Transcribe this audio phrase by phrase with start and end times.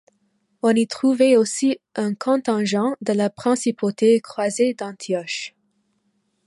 [0.63, 5.53] On y trouvait aussi un contingent de la principauté croisée d'Antioche.